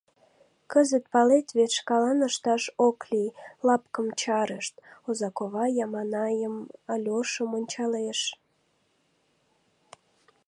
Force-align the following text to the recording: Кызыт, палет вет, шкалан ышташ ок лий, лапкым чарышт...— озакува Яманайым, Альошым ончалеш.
Кызыт, 0.71 1.05
палет 1.13 1.47
вет, 1.57 1.71
шкалан 1.77 2.19
ышташ 2.27 2.63
ок 2.87 2.99
лий, 3.11 3.29
лапкым 3.67 4.07
чарышт...— 4.21 4.73
озакува 5.07 5.65
Яманайым, 5.85 6.55
Альошым 6.93 7.49
ончалеш. 7.57 8.19